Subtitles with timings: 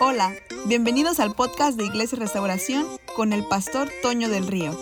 [0.00, 0.34] Hola,
[0.66, 4.76] bienvenidos al podcast de Iglesia Restauración con el pastor Toño del Río.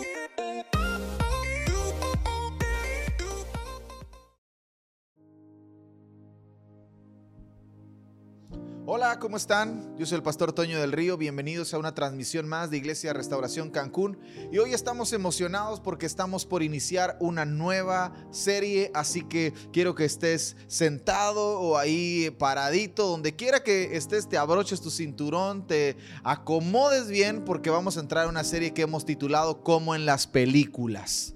[9.23, 9.95] ¿Cómo están?
[9.97, 11.15] Yo soy el pastor Toño del Río.
[11.15, 14.19] Bienvenidos a una transmisión más de Iglesia Restauración Cancún.
[14.51, 18.91] Y hoy estamos emocionados porque estamos por iniciar una nueva serie.
[18.93, 24.81] Así que quiero que estés sentado o ahí paradito, donde quiera que estés, te abroches
[24.81, 25.95] tu cinturón, te
[26.25, 30.27] acomodes bien porque vamos a entrar a una serie que hemos titulado Como en las
[30.27, 31.33] películas.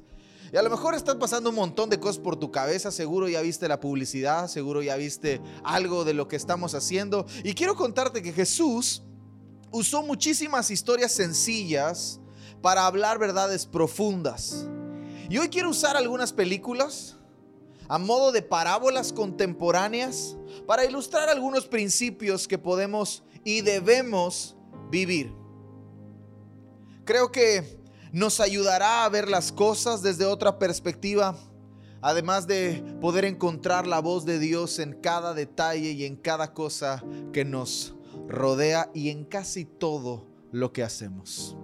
[0.52, 3.42] Y a lo mejor estás pasando un montón de cosas por tu cabeza, seguro ya
[3.42, 7.26] viste la publicidad, seguro ya viste algo de lo que estamos haciendo.
[7.44, 9.04] Y quiero contarte que Jesús
[9.72, 12.20] usó muchísimas historias sencillas
[12.62, 14.68] para hablar verdades profundas.
[15.30, 17.18] Y hoy quiero usar algunas películas
[17.90, 24.56] a modo de parábolas contemporáneas para ilustrar algunos principios que podemos y debemos
[24.90, 25.34] vivir.
[27.06, 27.80] Creo que
[28.12, 31.36] nos ayudará a ver las cosas desde otra perspectiva,
[32.02, 37.04] además de poder encontrar la voz de Dios en cada detalle y en cada cosa
[37.34, 37.96] que nos
[38.28, 41.56] rodea y en casi todo lo que hacemos.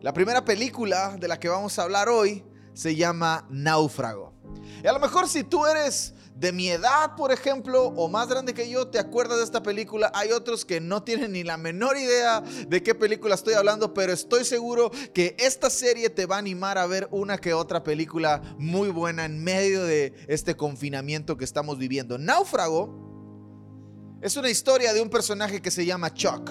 [0.00, 2.44] La primera película de la que vamos a hablar hoy
[2.74, 4.34] se llama Náufrago.
[4.82, 8.54] Y a lo mejor si tú eres de mi edad, por ejemplo, o más grande
[8.54, 10.10] que yo, te acuerdas de esta película.
[10.14, 14.12] Hay otros que no tienen ni la menor idea de qué película estoy hablando, pero
[14.12, 18.42] estoy seguro que esta serie te va a animar a ver una que otra película
[18.58, 22.18] muy buena en medio de este confinamiento que estamos viviendo.
[22.18, 26.50] Náufrago es una historia de un personaje que se llama Chuck.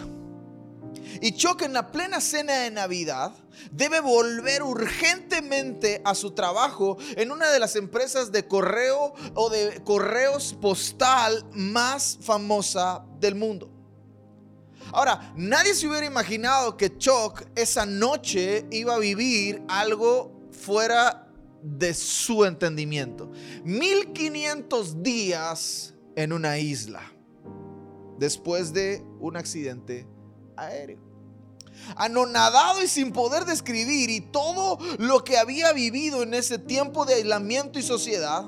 [1.22, 3.34] Y Chuck en la plena cena de Navidad
[3.72, 9.82] debe volver urgentemente a su trabajo en una de las empresas de correo o de
[9.84, 13.70] correos postal más famosa del mundo.
[14.92, 21.32] Ahora, nadie se hubiera imaginado que Chuck esa noche iba a vivir algo fuera
[21.64, 23.32] de su entendimiento.
[23.64, 27.02] 1500 días en una isla
[28.20, 30.08] después de un accidente
[30.58, 31.00] aéreo.
[31.96, 37.16] Anonadado y sin poder describir y todo lo que había vivido en ese tiempo de
[37.16, 38.46] aislamiento y sociedad,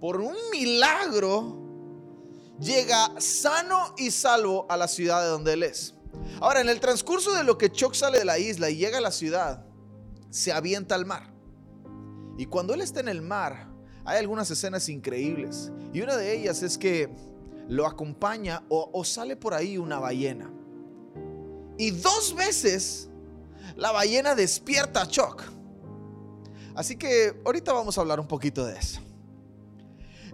[0.00, 1.68] por un milagro
[2.60, 5.94] llega sano y salvo a la ciudad de donde él es.
[6.40, 9.00] Ahora, en el transcurso de lo que Chuck sale de la isla y llega a
[9.02, 9.64] la ciudad,
[10.30, 11.32] se avienta al mar.
[12.36, 13.68] Y cuando él está en el mar,
[14.04, 15.72] hay algunas escenas increíbles.
[15.92, 17.10] Y una de ellas es que
[17.68, 20.50] lo acompaña o, o sale por ahí una ballena.
[21.78, 23.08] Y dos veces
[23.76, 25.42] la ballena despierta a Chuck.
[26.74, 29.00] Así que ahorita vamos a hablar un poquito de eso.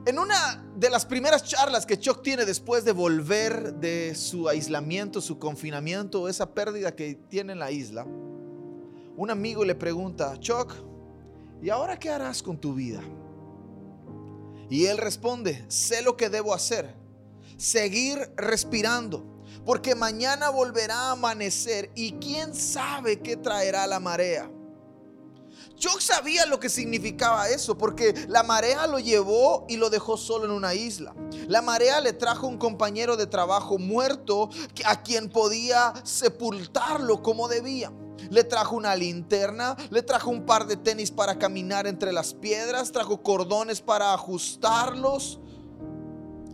[0.06, 5.20] En una de las primeras charlas que Chuck tiene después de volver de su aislamiento,
[5.20, 8.04] su confinamiento, esa pérdida que tiene en la isla,
[9.16, 10.74] un amigo le pregunta, Chuck,
[11.62, 13.00] ¿y ahora qué harás con tu vida?
[14.68, 16.94] Y él responde, sé lo que debo hacer,
[17.56, 19.33] seguir respirando
[19.64, 24.50] porque mañana volverá a amanecer y quién sabe qué traerá la marea.
[25.76, 30.44] Chuck sabía lo que significaba eso, porque la marea lo llevó y lo dejó solo
[30.44, 31.14] en una isla.
[31.48, 34.50] La marea le trajo un compañero de trabajo muerto
[34.84, 37.92] a quien podía sepultarlo como debía.
[38.30, 42.92] Le trajo una linterna, le trajo un par de tenis para caminar entre las piedras,
[42.92, 45.40] trajo cordones para ajustarlos.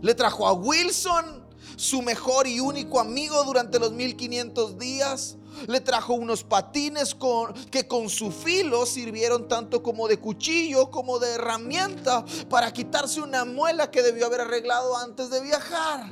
[0.01, 1.40] Le trajo a Wilson
[1.75, 5.37] su mejor y único amigo durante los 1500 días.
[5.67, 11.19] Le trajo unos patines con, que con su filo sirvieron tanto como de cuchillo como
[11.19, 16.11] de herramienta para quitarse una muela que debió haber arreglado antes de viajar.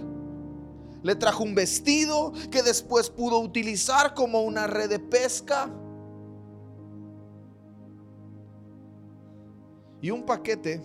[1.02, 5.70] Le trajo un vestido que después pudo utilizar como una red de pesca.
[10.02, 10.82] Y un paquete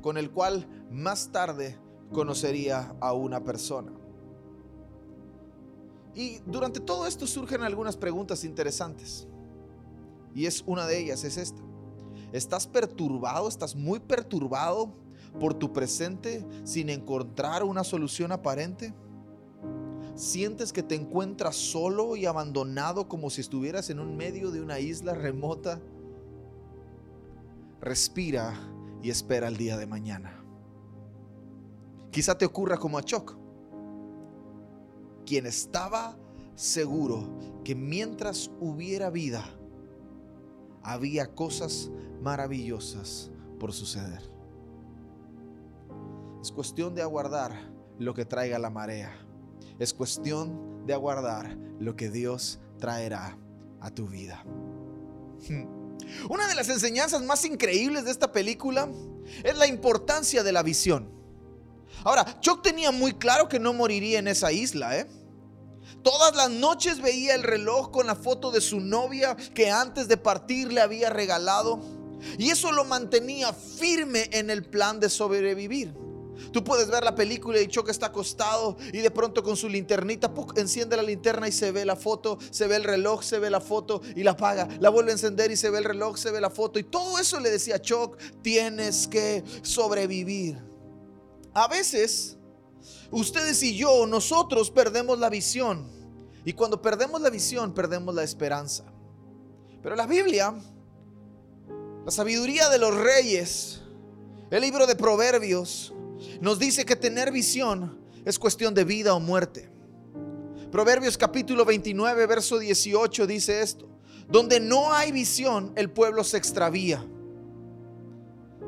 [0.00, 1.78] con el cual más tarde
[2.14, 3.92] conocería a una persona.
[6.14, 9.28] Y durante todo esto surgen algunas preguntas interesantes.
[10.34, 11.60] Y es una de ellas, es esta.
[12.32, 13.48] ¿Estás perturbado?
[13.48, 14.94] ¿Estás muy perturbado
[15.38, 18.94] por tu presente sin encontrar una solución aparente?
[20.14, 24.78] ¿Sientes que te encuentras solo y abandonado como si estuvieras en un medio de una
[24.78, 25.80] isla remota?
[27.80, 28.54] Respira
[29.02, 30.43] y espera el día de mañana.
[32.14, 33.36] Quizá te ocurra como a Choc,
[35.26, 36.16] quien estaba
[36.54, 37.26] seguro
[37.64, 39.44] que mientras hubiera vida,
[40.84, 41.90] había cosas
[42.22, 44.22] maravillosas por suceder.
[46.40, 47.50] Es cuestión de aguardar
[47.98, 49.12] lo que traiga la marea.
[49.80, 53.36] Es cuestión de aguardar lo que Dios traerá
[53.80, 54.44] a tu vida.
[56.30, 58.88] Una de las enseñanzas más increíbles de esta película
[59.42, 61.13] es la importancia de la visión.
[62.04, 65.06] Ahora, Chuck tenía muy claro que no moriría en esa isla, ¿eh?
[66.02, 70.18] Todas las noches veía el reloj con la foto de su novia que antes de
[70.18, 71.80] partir le había regalado.
[72.38, 75.94] Y eso lo mantenía firme en el plan de sobrevivir.
[76.52, 80.32] Tú puedes ver la película y Chuck está acostado y de pronto con su linternita
[80.56, 83.60] enciende la linterna y se ve la foto, se ve el reloj, se ve la
[83.60, 84.68] foto y la apaga.
[84.80, 86.78] La vuelve a encender y se ve el reloj, se ve la foto.
[86.78, 90.73] Y todo eso le decía Chuck, tienes que sobrevivir.
[91.54, 92.36] A veces,
[93.12, 95.88] ustedes y yo, nosotros perdemos la visión.
[96.44, 98.84] Y cuando perdemos la visión, perdemos la esperanza.
[99.82, 100.52] Pero la Biblia,
[102.04, 103.82] la sabiduría de los reyes,
[104.50, 105.94] el libro de Proverbios,
[106.40, 109.70] nos dice que tener visión es cuestión de vida o muerte.
[110.72, 113.88] Proverbios capítulo 29, verso 18 dice esto.
[114.28, 117.06] Donde no hay visión, el pueblo se extravía.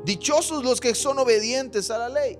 [0.05, 2.39] Dichosos los que son obedientes a la ley.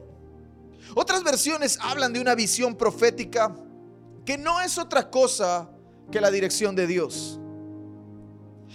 [0.99, 3.55] Otras versiones hablan de una visión profética
[4.25, 5.69] que no es otra cosa
[6.11, 7.39] que la dirección de Dios.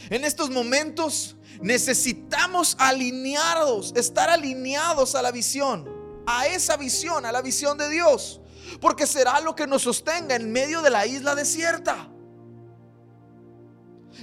[0.08, 7.42] En estos momentos necesitamos alineados, estar alineados a la visión a esa visión, a la
[7.42, 8.40] visión de Dios.
[8.80, 12.08] Porque será lo que nos sostenga en medio de la isla desierta.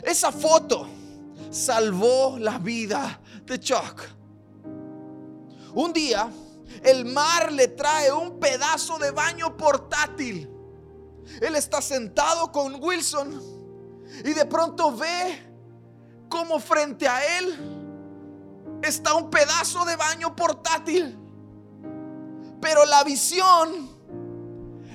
[0.04, 0.88] Esa foto
[1.52, 4.02] salvó la vida de Chuck.
[5.74, 6.32] Un día,
[6.84, 10.50] el mar le trae un pedazo de baño portátil.
[11.42, 13.42] Él está sentado con Wilson
[14.24, 15.48] y de pronto ve
[16.28, 17.80] como frente a él
[18.84, 21.18] está un pedazo de baño portátil.
[22.62, 23.98] Pero la visión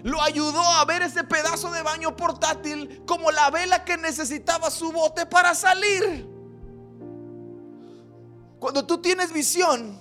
[0.03, 4.93] lo ayudó a ver ese pedazo de baño portátil como la vela que necesitaba su
[4.93, 6.29] bote para salir.
[8.59, 10.01] Cuando tú tienes visión,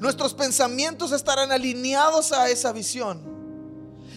[0.00, 3.36] nuestros pensamientos estarán alineados a esa visión.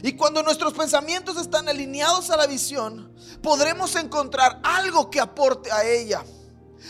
[0.02, 5.84] Y cuando nuestros pensamientos están alineados a la visión, podremos encontrar algo que aporte a
[5.84, 6.24] ella.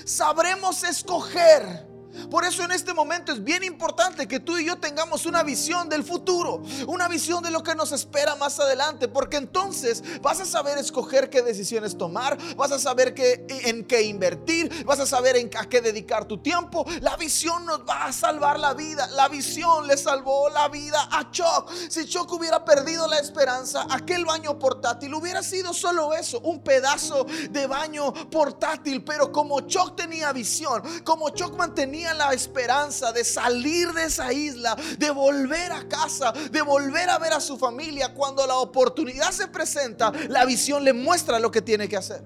[0.05, 1.88] Sabremos escoger
[2.29, 5.89] por eso en este momento es bien importante que tú y yo tengamos una visión
[5.89, 10.45] del futuro, una visión de lo que nos espera más adelante, porque entonces vas a
[10.45, 15.35] saber escoger qué decisiones tomar, vas a saber qué, en qué invertir, vas a saber
[15.35, 16.85] en a qué dedicar tu tiempo.
[17.01, 19.07] La visión nos va a salvar la vida.
[19.07, 21.71] La visión le salvó la vida a Chuck.
[21.89, 27.25] Si Chuck hubiera perdido la esperanza, aquel baño portátil hubiera sido solo eso, un pedazo
[27.49, 33.91] de baño portátil, pero como Chuck tenía visión, como Chuck mantenía la esperanza de salir
[33.93, 38.13] de esa isla, de volver a casa, de volver a ver a su familia.
[38.13, 42.23] Cuando la oportunidad se presenta, la visión le muestra lo que tiene que hacer.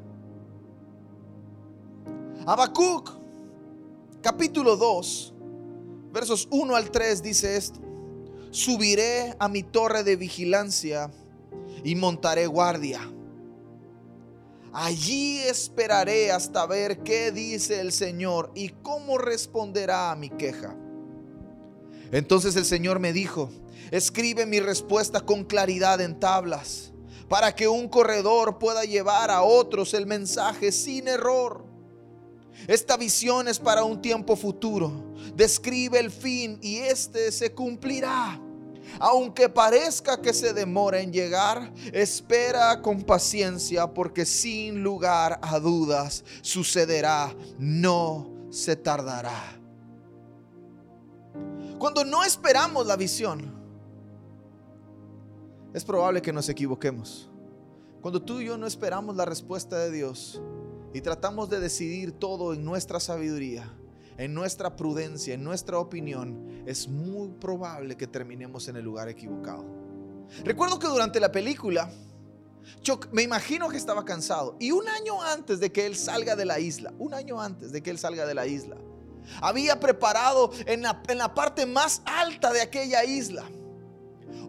[2.45, 3.11] Habacuc,
[4.21, 5.33] capítulo 2,
[6.11, 7.79] versos 1 al 3 dice esto.
[8.51, 11.09] Subiré a mi torre de vigilancia
[11.83, 13.01] y montaré guardia
[14.73, 20.75] Allí esperaré hasta ver qué dice el Señor y cómo responderá a mi queja.
[22.11, 23.51] Entonces el Señor me dijo,
[23.91, 26.91] escribe mi respuesta con claridad en tablas,
[27.29, 31.65] para que un corredor pueda llevar a otros el mensaje sin error.
[32.67, 35.13] Esta visión es para un tiempo futuro.
[35.35, 38.39] Describe el fin y este se cumplirá.
[38.99, 46.23] Aunque parezca que se demora en llegar, espera con paciencia porque sin lugar a dudas
[46.41, 49.59] sucederá, no se tardará.
[51.79, 53.53] Cuando no esperamos la visión,
[55.73, 57.29] es probable que nos equivoquemos.
[58.01, 60.41] Cuando tú y yo no esperamos la respuesta de Dios
[60.93, 63.73] y tratamos de decidir todo en nuestra sabiduría,
[64.17, 69.65] en nuestra prudencia, en nuestra opinión, es muy probable que terminemos en el lugar equivocado.
[70.43, 71.91] Recuerdo que durante la película,
[72.81, 74.55] yo me imagino que estaba cansado.
[74.59, 77.81] Y un año antes de que él salga de la isla, un año antes de
[77.81, 78.77] que él salga de la isla,
[79.41, 83.45] había preparado en la parte más alta de aquella isla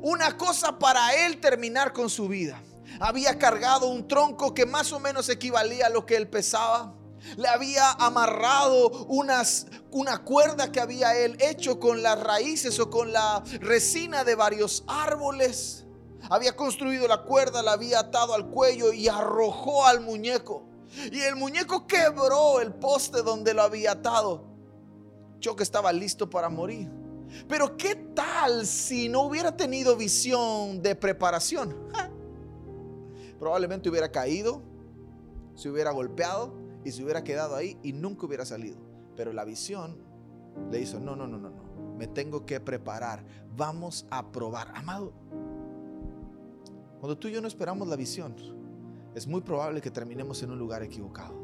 [0.04, 2.62] una cosa para él terminar con su vida.
[3.00, 6.94] Había cargado un tronco que más o menos equivalía a lo que él pesaba
[7.36, 13.12] le había amarrado unas, una cuerda que había él hecho con las raíces o con
[13.12, 15.84] la resina de varios árboles.
[16.30, 20.64] Había construido la cuerda, la había atado al cuello y arrojó al muñeco.
[21.10, 24.44] Y el muñeco quebró el poste donde lo había atado.
[25.40, 26.88] Yo que estaba listo para morir.
[27.48, 31.76] Pero ¿qué tal si no hubiera tenido visión de preparación?
[33.38, 34.62] Probablemente hubiera caído,
[35.56, 38.76] se hubiera golpeado y se hubiera quedado ahí y nunca hubiera salido.
[39.16, 39.96] Pero la visión
[40.70, 43.24] le hizo, no, no, no, no, no, me tengo que preparar,
[43.56, 44.72] vamos a probar.
[44.74, 45.12] Amado,
[47.00, 48.34] cuando tú y yo no esperamos la visión,
[49.14, 51.42] es muy probable que terminemos en un lugar equivocado.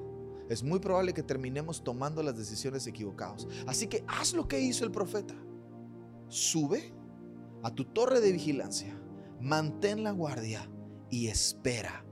[0.48, 3.46] Es muy probable que terminemos tomando las decisiones equivocadas.
[3.66, 5.34] Así que haz lo que hizo el profeta.
[6.26, 6.92] Sube
[7.62, 9.00] a tu torre de vigilancia,
[9.40, 10.68] mantén la guardia
[11.08, 12.04] y espera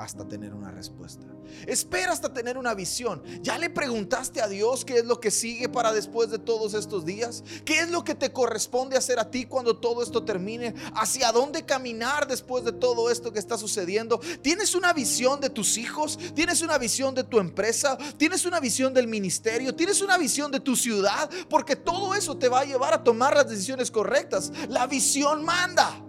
[0.00, 1.26] hasta tener una respuesta.
[1.66, 3.22] Espera hasta tener una visión.
[3.42, 7.04] ¿Ya le preguntaste a Dios qué es lo que sigue para después de todos estos
[7.04, 7.44] días?
[7.64, 10.74] ¿Qué es lo que te corresponde hacer a ti cuando todo esto termine?
[10.94, 14.20] ¿Hacia dónde caminar después de todo esto que está sucediendo?
[14.42, 16.18] ¿Tienes una visión de tus hijos?
[16.34, 17.98] ¿Tienes una visión de tu empresa?
[18.16, 19.74] ¿Tienes una visión del ministerio?
[19.74, 21.28] ¿Tienes una visión de tu ciudad?
[21.50, 24.50] Porque todo eso te va a llevar a tomar las decisiones correctas.
[24.68, 26.04] La visión manda.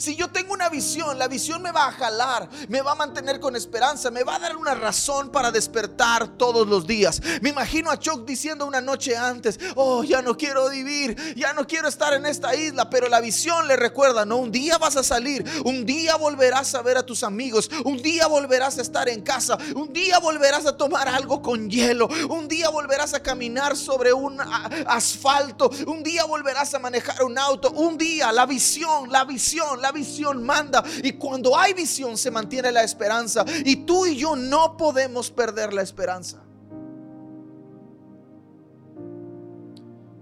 [0.00, 3.38] Si yo tengo una visión, la visión me va a jalar, me va a mantener
[3.38, 7.20] con esperanza, me va a dar una razón para despertar todos los días.
[7.42, 11.66] Me imagino a Chuck diciendo una noche antes, oh, ya no quiero vivir, ya no
[11.66, 15.02] quiero estar en esta isla, pero la visión le recuerda, no, un día vas a
[15.02, 19.20] salir, un día volverás a ver a tus amigos, un día volverás a estar en
[19.20, 24.14] casa, un día volverás a tomar algo con hielo, un día volverás a caminar sobre
[24.14, 24.40] un
[24.86, 29.89] asfalto, un día volverás a manejar un auto, un día la visión, la visión, la
[29.92, 30.82] visión manda.
[31.02, 33.44] Y cuando hay visión se mantiene la esperanza.
[33.64, 36.42] Y tú y yo no podemos perder la esperanza.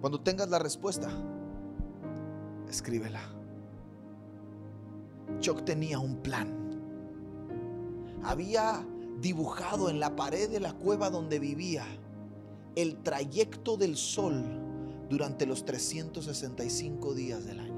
[0.01, 1.09] Cuando tengas la respuesta,
[2.69, 3.21] escríbela.
[5.41, 6.55] Chuck tenía un plan.
[8.23, 8.85] Había
[9.21, 11.85] dibujado en la pared de la cueva donde vivía
[12.77, 14.45] el trayecto del sol
[15.09, 17.78] durante los 365 días del año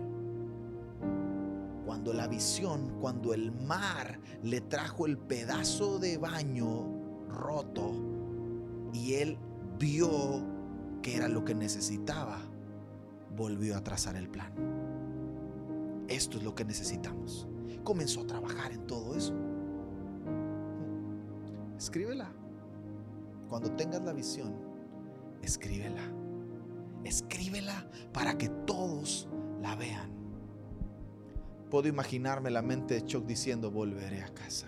[2.00, 7.92] cuando la visión, cuando el mar le trajo el pedazo de baño roto
[8.94, 9.36] y él
[9.78, 10.42] vio
[11.02, 12.38] que era lo que necesitaba,
[13.36, 14.50] volvió a trazar el plan.
[16.08, 17.46] Esto es lo que necesitamos.
[17.84, 19.34] Comenzó a trabajar en todo eso.
[21.76, 22.32] Escríbela.
[23.50, 24.54] Cuando tengas la visión,
[25.42, 26.00] escríbela.
[27.04, 29.28] Escríbela para que todos.
[31.70, 34.66] Puedo imaginarme la mente de Chuck diciendo, volveré a casa.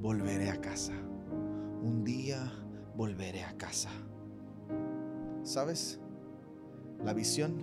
[0.00, 0.92] Volveré a casa.
[1.82, 2.52] Un día
[2.96, 3.90] volveré a casa.
[5.42, 6.00] ¿Sabes?
[7.04, 7.58] La visión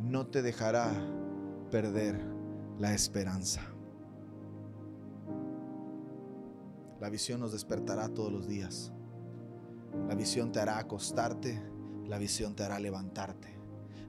[0.00, 0.90] no te dejará
[1.70, 2.18] perder
[2.78, 3.60] la esperanza.
[6.98, 8.90] La visión nos despertará todos los días.
[10.08, 11.60] La visión te hará acostarte,
[12.06, 13.55] la visión te hará levantarte.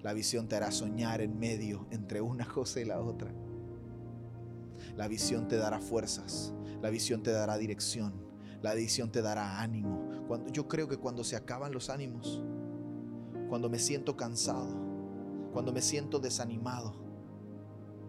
[0.08, 3.30] La visión te hará soñar en medio entre una cosa y la otra.
[4.96, 6.54] La visión te dará fuerzas.
[6.82, 8.14] La visión te dará dirección.
[8.62, 10.24] La visión te dará ánimo.
[10.26, 12.42] Cuando, yo creo que cuando se acaban los ánimos,
[13.50, 14.74] cuando me siento cansado,
[15.52, 16.94] cuando me siento desanimado,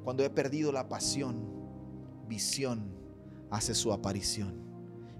[0.05, 1.51] cuando he perdido la pasión,
[2.29, 2.93] visión
[3.51, 4.68] hace su aparición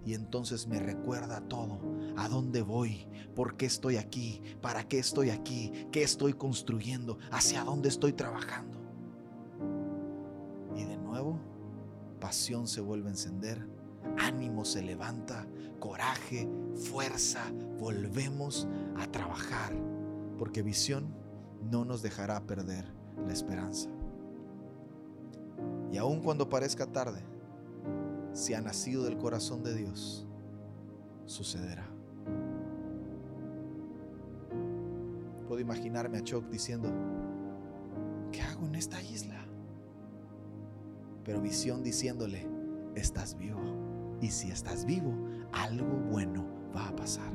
[0.05, 1.81] y entonces me recuerda todo.
[2.17, 3.07] ¿A dónde voy?
[3.35, 4.43] ¿Por qué estoy aquí?
[4.61, 5.73] ¿Para qué estoy aquí?
[5.93, 7.19] ¿Qué estoy construyendo?
[7.31, 8.79] ¿Hacia dónde estoy trabajando?
[10.77, 11.39] Y de nuevo,
[12.21, 13.69] pasión se vuelve a encender,
[14.19, 15.47] ánimo se levanta,
[15.79, 19.75] coraje, fuerza, volvemos a trabajar,
[20.39, 21.15] porque visión
[21.71, 22.93] no nos dejará perder
[23.27, 23.91] la esperanza.
[25.91, 27.23] Y aun cuando parezca tarde,
[28.39, 30.25] si ha nacido del corazón de Dios,
[31.27, 31.85] sucederá.
[35.49, 36.89] Puedo imaginarme a Chuck diciendo,
[38.31, 39.45] ¿qué hago en esta isla?
[41.25, 42.47] Pero visión diciéndole,
[42.95, 43.61] estás vivo.
[44.21, 45.13] Y si estás vivo,
[45.53, 47.33] algo bueno va a pasar.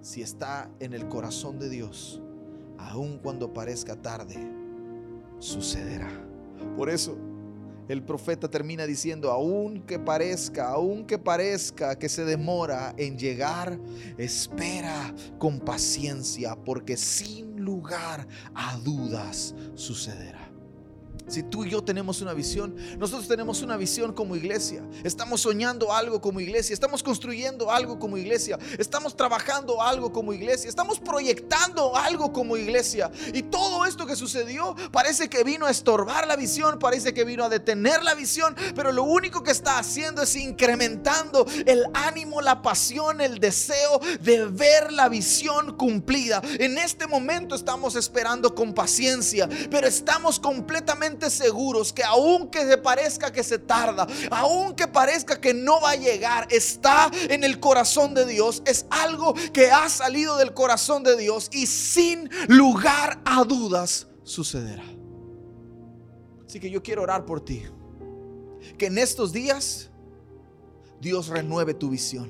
[0.00, 2.22] Si está en el corazón de Dios,
[2.78, 4.36] aun cuando parezca tarde,
[5.40, 6.10] sucederá.
[6.74, 7.18] Por eso
[7.90, 13.78] el profeta termina diciendo, aun que parezca, aun que parezca que se demora en llegar,
[14.16, 20.39] espera con paciencia, porque sin lugar a dudas sucederá.
[21.30, 24.82] Si tú y yo tenemos una visión, nosotros tenemos una visión como iglesia.
[25.04, 30.68] Estamos soñando algo como iglesia, estamos construyendo algo como iglesia, estamos trabajando algo como iglesia,
[30.68, 33.12] estamos proyectando algo como iglesia.
[33.32, 37.44] Y todo esto que sucedió parece que vino a estorbar la visión, parece que vino
[37.44, 42.60] a detener la visión, pero lo único que está haciendo es incrementando el ánimo, la
[42.60, 46.42] pasión, el deseo de ver la visión cumplida.
[46.58, 53.32] En este momento estamos esperando con paciencia, pero estamos completamente seguros que aunque se parezca
[53.32, 58.24] que se tarda, aunque parezca que no va a llegar, está en el corazón de
[58.24, 64.06] Dios, es algo que ha salido del corazón de Dios y sin lugar a dudas
[64.22, 64.84] sucederá.
[66.46, 67.64] Así que yo quiero orar por ti.
[68.78, 69.90] Que en estos días
[71.00, 72.28] Dios renueve tu visión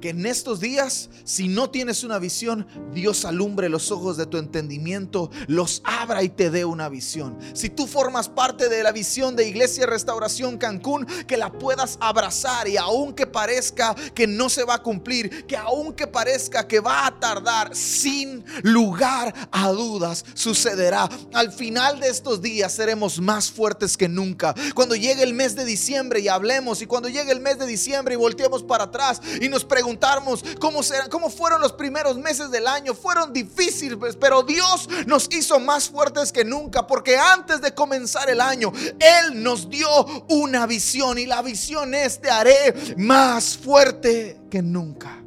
[0.00, 4.38] que en estos días, si no tienes una visión, Dios alumbre los ojos de tu
[4.38, 7.36] entendimiento, los abra y te dé una visión.
[7.54, 12.68] Si tú formas parte de la visión de Iglesia Restauración Cancún, que la puedas abrazar
[12.68, 17.18] y aunque parezca que no se va a cumplir, que aunque parezca que va a
[17.18, 21.08] tardar, sin lugar a dudas sucederá.
[21.32, 24.54] Al final de estos días seremos más fuertes que nunca.
[24.74, 28.14] Cuando llegue el mes de diciembre y hablemos y cuando llegue el mes de diciembre
[28.14, 30.80] y volteemos para atrás y nos preguntemos preguntarnos cómo,
[31.10, 32.94] cómo fueron los primeros meses del año.
[32.94, 38.40] Fueron difíciles, pero Dios nos hizo más fuertes que nunca, porque antes de comenzar el
[38.40, 39.88] año, Él nos dio
[40.28, 45.22] una visión y la visión es, te haré más fuerte que nunca.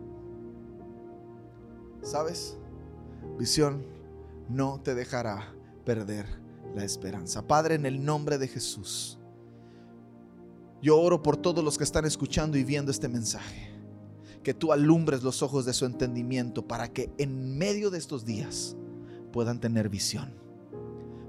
[2.04, 2.56] ¿Sabes?
[3.40, 3.84] Visión
[4.48, 5.54] no te dejará
[5.86, 6.28] perder
[6.76, 7.42] la esperanza.
[7.42, 9.18] Padre, en el nombre de Jesús,
[10.84, 13.71] yo oro por todos los que están escuchando y viendo este mensaje
[14.44, 18.76] que tú alumbres los ojos de su entendimiento para que en medio de estos días
[19.32, 20.34] puedan tener visión,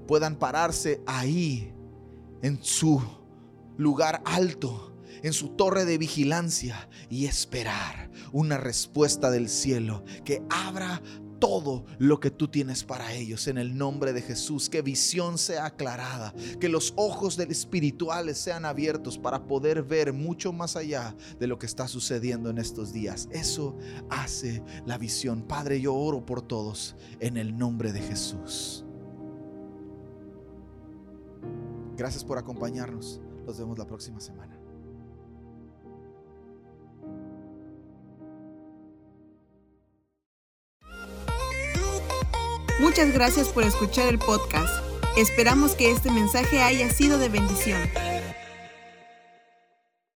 [0.07, 1.73] puedan pararse ahí
[2.41, 3.01] en su
[3.77, 11.01] lugar alto, en su torre de vigilancia y esperar una respuesta del cielo que abra
[11.43, 14.69] todo lo que tú tienes para ellos en el nombre de Jesús.
[14.69, 20.53] Que visión sea aclarada, que los ojos del espirituales sean abiertos para poder ver mucho
[20.53, 23.27] más allá de lo que está sucediendo en estos días.
[23.29, 23.77] Eso
[24.09, 25.41] hace la visión.
[25.41, 28.85] Padre, yo oro por todos en el nombre de Jesús.
[31.97, 33.19] Gracias por acompañarnos.
[33.45, 34.62] Nos vemos la próxima semana.
[42.83, 44.83] Muchas gracias por escuchar el podcast.
[45.15, 47.79] Esperamos que este mensaje haya sido de bendición.